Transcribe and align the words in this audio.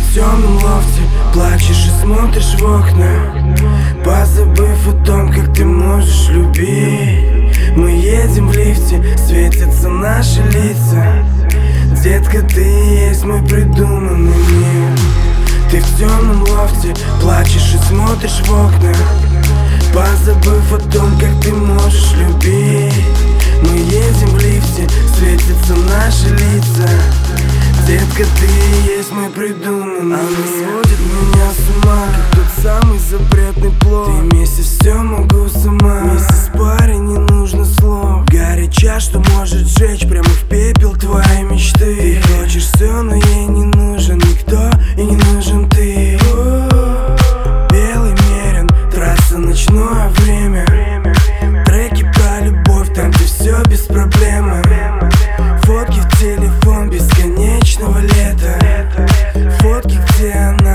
в 0.00 0.14
темном 0.14 0.54
лофте 0.56 1.02
Плачешь 1.32 1.86
и 1.86 2.02
смотришь 2.02 2.54
в 2.58 2.64
окна. 2.64 3.56
Позабыв 4.04 4.88
о 4.88 5.04
том, 5.04 5.32
как 5.32 5.54
ты 5.54 5.64
можешь 5.64 6.28
любить. 6.30 7.56
Мы 7.76 7.92
едем 7.92 8.48
в 8.48 8.56
лифте, 8.56 9.00
светятся 9.16 9.88
наши 9.88 10.42
лица. 10.42 11.24
Детка, 12.02 12.42
ты 12.42 12.62
есть 12.62 13.24
мой 13.24 13.40
придуманный 13.42 14.34
мир. 14.34 14.98
Ты 15.70 15.80
в 15.80 15.98
темном 15.98 16.42
лофте 16.42 16.96
плачешь 17.20 17.74
и 17.74 17.78
смотришь 17.86 18.42
в 18.44 18.50
окна. 18.50 18.92
Позабыв 19.94 20.72
о 20.72 20.78
том, 20.90 21.16
как 21.20 21.40
ты 21.42 21.52
можешь 21.52 22.12
любить. 22.14 23.06
Мы 23.62 23.76
едем 23.76 24.30
в 24.30 24.38
лифте, 24.38 24.88
светятся 25.14 25.74
наши 25.76 26.28
лица 26.30 26.88
Детка, 28.20 28.36
ты 28.38 28.90
есть 28.90 29.12
мой 29.12 29.30
придуманный 29.30 30.02
Она 30.02 30.18
сводит 30.18 30.98
меня 30.98 31.50
с 31.52 31.84
ума, 31.84 32.06
как 32.14 32.36
тот 32.36 32.62
самый 32.62 32.98
запретный 32.98 33.70
плод. 33.80 34.08
Ты 34.08 34.12
вместе 34.12 34.60
все 34.62 34.92
могу 34.92 35.48
сама. 35.48 36.00
Месяц 36.00 36.50
паре 36.52 36.98
не 36.98 37.16
нужно 37.16 37.64
слов. 37.64 38.26
Горяча, 38.26 39.00
что 39.00 39.20
может 39.20 39.66
сжечь 39.66 40.06
прямо 40.06 40.28
в 40.28 40.44
пепел 40.50 40.94
твои 40.96 41.44
мечты. 41.44 42.20
Ты 42.20 42.20
хочешь 42.20 42.64
все, 42.64 43.00
но 43.00 43.14
ей 43.14 43.46
не 43.46 43.64
нужен 43.64 44.18
никто 44.18 44.70
и 44.98 45.02
не 45.02 45.16
нужен 45.32 45.69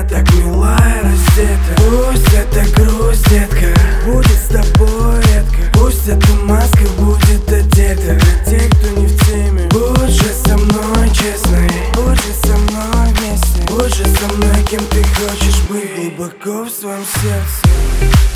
она 0.00 0.08
так 0.08 0.34
милая 0.34 1.02
раздета. 1.02 1.74
Пусть 1.76 2.32
это 2.32 2.64
грусть, 2.76 3.28
детка, 3.30 3.66
будет 4.04 4.26
с 4.26 4.48
тобой 4.48 5.20
редко. 5.34 5.78
Пусть 5.78 6.08
эта 6.08 6.32
маска 6.44 6.84
будет 6.98 7.52
одета. 7.52 8.18
Для 8.18 8.58
тех, 8.58 8.70
кто 8.70 9.00
не 9.00 9.06
в 9.06 9.26
теме 9.26 9.68
Будь 9.70 10.10
же 10.10 10.32
со 10.44 10.56
мной 10.56 11.08
честной. 11.10 11.70
Будь 11.94 12.16
же 12.16 12.32
со 12.42 12.56
мной 12.56 13.12
вместе. 13.14 13.62
Будь 13.68 13.94
же 13.94 14.04
со 14.04 14.34
мной, 14.34 14.64
кем 14.68 14.84
ты 14.86 15.04
хочешь 15.04 15.60
быть. 15.68 15.94
Глубоко 15.96 16.64
в 16.64 16.70
своем 16.70 17.04
сердце. 17.22 17.70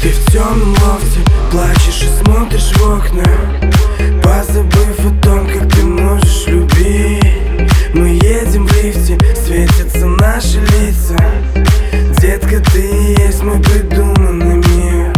Ты 0.03 0.11
в 0.11 0.33
темном 0.33 0.71
лофте 0.83 1.21
Плачешь 1.51 2.03
и 2.03 2.25
смотришь 2.25 2.73
в 2.77 2.99
окна 2.99 3.74
наши 10.35 10.59
лица. 10.59 11.17
Детка, 12.21 12.61
ты 12.73 13.15
есть 13.19 13.43
мой 13.45 13.61
придуманный 13.61 14.57
мир. 14.57 15.13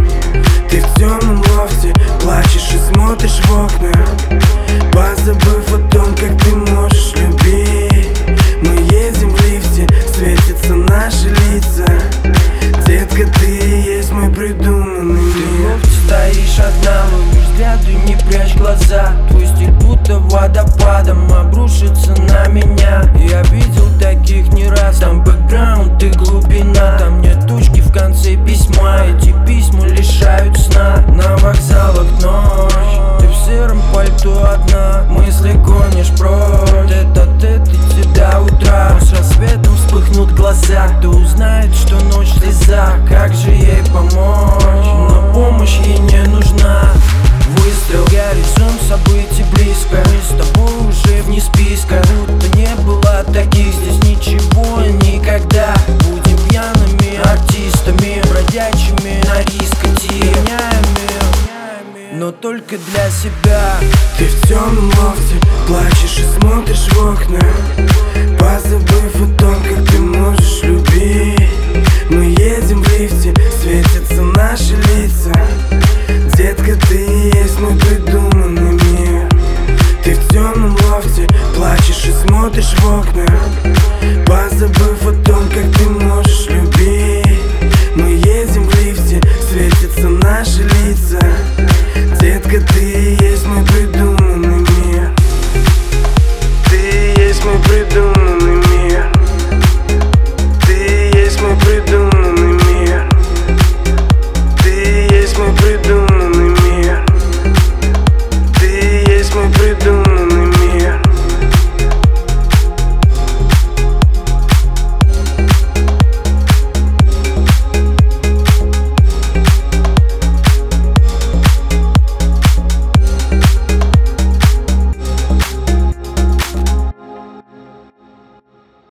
Ты 0.69 0.81
в 0.81 0.95
темном 0.98 1.42
лофте, 1.56 1.95
плачешь 2.20 2.75
и 2.75 2.92
смотришь 2.92 3.41
в 3.44 3.64
окна. 3.64 3.92
Позабыв 4.92 5.72
о 5.72 5.78
том, 5.91 6.14
как 6.17 6.37
ты 6.42 6.55
можешь 6.55 7.14
любить. 7.14 8.19
Мы 8.61 8.75
едем 8.92 9.31
в 9.31 9.41
лифте, 9.47 9.89
светятся 10.14 10.75
наши 10.75 11.28
лица. 11.28 11.87
Детка, 12.87 13.27
ты 13.39 13.47
есть 13.47 14.12
мой 14.12 14.28
придуманный 14.31 15.22
мир. 15.22 15.81
Ты 15.83 15.91
стоишь 16.06 16.59
одна, 16.59 17.05
ловишь 17.11 17.48
взгляды, 17.53 17.94
не 18.06 18.17
прячь 18.28 18.55
глаза. 18.56 19.12
Твой 19.31 19.47
стиль 19.47 19.70
будто 19.70 20.19
водопадом 20.19 21.33
обрушится 21.33 22.14
на 22.22 22.48
меня 22.48 23.05
Бродячими 58.56 59.22
на 59.27 59.43
рискоте 59.43 60.34
но 62.15 62.33
только 62.33 62.78
для 62.78 63.11
себя. 63.11 63.75
Ты 64.17 64.25
в 64.25 64.49
темном 64.49 64.89
лофте 64.89 65.37
плачешь 65.67 66.21
и 66.21 66.41
смотришь 66.41 66.89
в 66.89 67.12
окна. 67.12 67.39
Позабыв 68.39 69.15
о 69.17 69.39
том, 69.39 69.56
как 69.62 69.87
ты 69.91 69.99
можешь 69.99 70.62
любить. 70.62 71.50
Мы 72.09 72.25
едем 72.25 72.83
в 72.83 72.99
лифте, 72.99 73.34
светятся 73.61 74.22
наши 74.22 74.75
лица. 74.75 75.34
Детка, 76.34 76.77
ты 76.88 77.31
есть 77.34 77.61
мой 77.61 77.78
придуманный 77.78 78.73
мир. 78.73 79.28
Ты 80.03 80.15
в 80.15 80.28
темном 80.28 80.75
лофте 80.88 81.28
плачешь 81.55 82.06
и 82.06 82.27
смотришь 82.27 82.73
в 82.78 83.00
окна 83.00 83.27